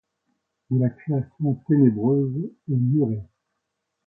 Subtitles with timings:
[0.71, 2.33] De la création ténébreuse
[2.67, 3.21] et murée